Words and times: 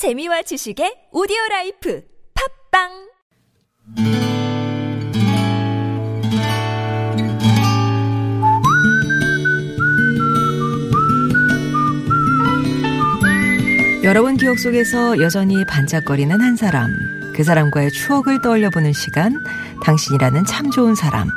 재미와 0.00 0.40
지식의 0.40 1.12
오디오 1.12 1.36
라이프 1.50 2.02
팟빵 2.72 2.88
여러분 14.02 14.38
기억 14.38 14.58
속에서 14.58 15.20
여전히 15.20 15.66
반짝거리는 15.66 16.40
한 16.40 16.56
사람. 16.56 16.88
그 17.34 17.44
사람과의 17.44 17.90
추억을 17.90 18.40
떠올려보는 18.40 18.94
시간. 18.94 19.34
당신이라는 19.84 20.46
참 20.46 20.70
좋은 20.70 20.94
사람. 20.94 21.28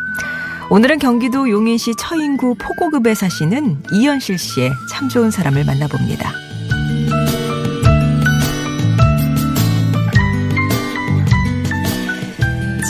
오늘은 0.69 0.99
경기도 0.99 1.49
용인시 1.49 1.95
처인구 1.99 2.55
포곡읍에 2.55 3.13
사시는 3.13 3.83
이현실 3.91 4.37
씨의 4.37 4.71
참 4.89 5.09
좋은 5.09 5.31
사람을 5.31 5.65
만나봅니다. 5.65 6.42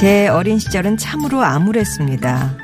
제 0.03 0.27
어린 0.27 0.59
시절은 0.59 0.97
참으로 0.97 1.45
암울했습니다. 1.45 2.57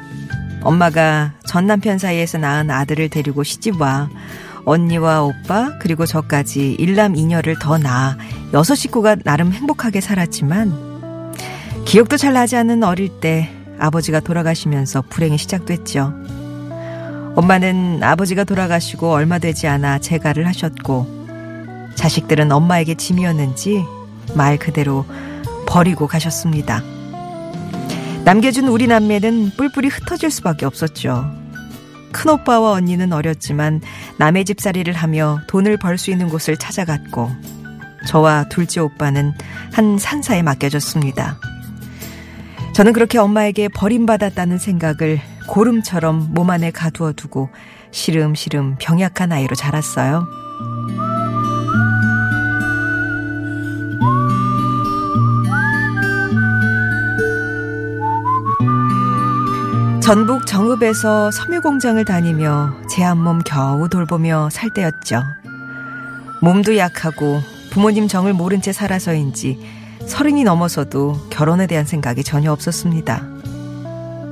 엄마가 0.61 1.31
전 1.47 1.67
남편 1.67 1.97
사이에서 1.97 2.37
낳은 2.37 2.69
아들을 2.69 3.07
데리고 3.07 3.43
시집와 3.43 4.09
언니와 4.65 5.23
오빠 5.23 5.71
그리고 5.79 6.05
저까지 6.05 6.73
일남 6.73 7.15
이녀를 7.15 7.55
더 7.61 7.77
낳아 7.77 8.17
여섯 8.51 8.75
식구가 8.75 9.15
나름 9.23 9.53
행복하게 9.53 10.01
살았지만 10.01 10.99
기억도 11.85 12.17
잘 12.17 12.33
나지 12.33 12.57
않는 12.57 12.83
어릴 12.83 13.21
때 13.21 13.49
아버지가 13.79 14.19
돌아가시면서 14.19 15.03
불행이 15.03 15.37
시작됐죠. 15.37 16.13
엄마는 17.37 18.03
아버지가 18.03 18.43
돌아가시고 18.43 19.13
얼마 19.13 19.39
되지 19.39 19.65
않아 19.65 19.99
재가를 19.99 20.45
하셨고 20.45 21.07
자식들은 21.95 22.51
엄마에게 22.51 22.95
짐이었는지 22.95 23.85
말 24.35 24.57
그대로 24.57 25.05
버리고 25.65 26.05
가셨습니다. 26.05 26.98
남겨준 28.25 28.67
우리 28.67 28.85
남매는 28.87 29.51
뿔뿔이 29.57 29.87
흩어질 29.87 30.29
수밖에 30.29 30.65
없었죠. 30.65 31.31
큰오빠와 32.11 32.71
언니는 32.71 33.13
어렸지만 33.13 33.81
남의 34.17 34.45
집살이를 34.45 34.93
하며 34.93 35.39
돈을 35.47 35.77
벌 35.77 35.97
수 35.97 36.11
있는 36.11 36.29
곳을 36.29 36.57
찾아갔고 36.57 37.29
저와 38.07 38.49
둘째 38.49 38.81
오빠는 38.81 39.33
한 39.73 39.97
산사에 39.97 40.41
맡겨졌습니다. 40.41 41.37
저는 42.73 42.93
그렇게 42.93 43.17
엄마에게 43.17 43.67
버림받았다는 43.67 44.57
생각을 44.57 45.19
고름처럼 45.47 46.29
몸 46.33 46.49
안에 46.49 46.71
가두어 46.71 47.13
두고 47.13 47.49
시름시름 47.91 48.75
병약한 48.79 49.31
아이로 49.31 49.55
자랐어요. 49.55 50.25
전북 60.09 60.47
정읍에서 60.47 61.29
섬유공장을 61.29 62.03
다니며 62.03 62.73
제 62.89 63.03
한 63.03 63.19
몸 63.19 63.43
겨우 63.45 63.87
돌보며 63.89 64.49
살 64.51 64.73
때였죠. 64.73 65.21
몸도 66.41 66.77
약하고 66.77 67.39
부모님 67.69 68.07
정을 68.07 68.33
모른 68.33 68.59
채 68.59 68.73
살아서인지 68.73 69.59
서른이 70.07 70.45
넘어서도 70.45 71.27
결혼에 71.29 71.67
대한 71.67 71.85
생각이 71.85 72.23
전혀 72.23 72.51
없었습니다. 72.51 73.21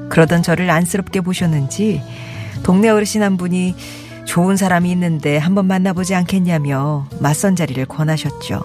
그러던 0.09 0.41
저를 0.41 0.67
안쓰럽게 0.71 1.21
보셨는지 1.21 2.01
동네 2.63 2.89
어르신 2.89 3.21
한 3.21 3.37
분이 3.37 3.75
좋은 4.25 4.57
사람이 4.57 4.89
있는데 4.89 5.37
한번 5.37 5.67
만나보지 5.67 6.15
않겠냐며 6.15 7.07
맞선 7.19 7.55
자리를 7.55 7.85
권하셨죠. 7.85 8.63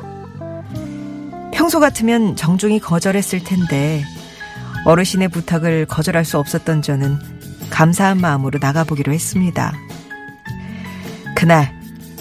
평소 1.52 1.78
같으면 1.78 2.36
정중히 2.36 2.78
거절했을 2.80 3.44
텐데 3.44 4.02
어르신의 4.84 5.28
부탁을 5.28 5.86
거절할 5.86 6.24
수 6.24 6.38
없었던 6.38 6.82
저는 6.82 7.18
감사한 7.70 8.20
마음으로 8.20 8.58
나가보기로 8.60 9.12
했습니다. 9.12 9.72
그날 11.36 11.72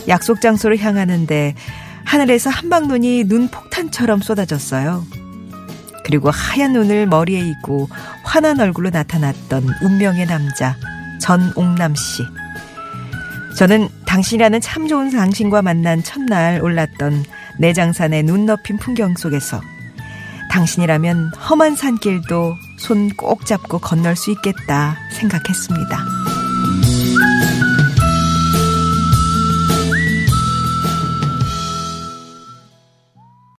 약속 0.07 0.41
장소를 0.41 0.79
향하는데 0.79 1.55
하늘에서 2.05 2.49
한방눈이 2.49 3.25
눈 3.25 3.47
폭탄처럼 3.49 4.21
쏟아졌어요. 4.21 5.05
그리고 6.03 6.29
하얀 6.29 6.73
눈을 6.73 7.05
머리에 7.05 7.39
이고 7.39 7.87
환한 8.23 8.59
얼굴로 8.59 8.89
나타났던 8.89 9.65
운명의 9.83 10.25
남자 10.25 10.75
전옥남 11.19 11.95
씨. 11.95 12.23
저는 13.55 13.87
당신이라는 14.05 14.59
참 14.61 14.87
좋은 14.87 15.11
당신과 15.11 15.61
만난 15.61 16.03
첫날 16.03 16.61
올랐던 16.61 17.23
내장산의 17.59 18.23
눈 18.23 18.45
높인 18.45 18.77
풍경 18.77 19.15
속에서 19.15 19.61
당신이라면 20.51 21.31
험한 21.49 21.75
산길도 21.75 22.57
손 22.77 23.09
꼭 23.15 23.45
잡고 23.45 23.79
건널 23.79 24.15
수 24.15 24.31
있겠다 24.31 24.97
생각했습니다. 25.17 26.40